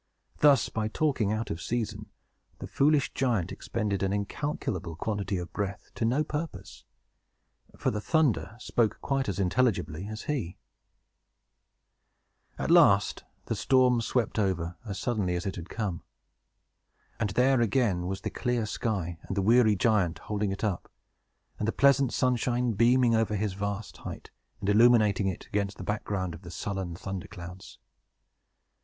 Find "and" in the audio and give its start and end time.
17.19-17.29, 19.27-19.37, 21.59-21.67, 24.61-24.67